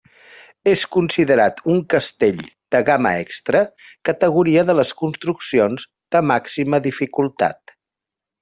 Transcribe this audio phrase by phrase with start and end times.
[0.69, 2.41] És considerat un castell
[2.75, 3.61] de gamma extra,
[4.11, 7.77] categoria de les construccions de màxima dificultat.